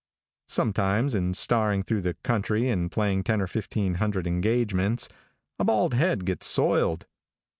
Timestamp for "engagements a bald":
4.25-5.93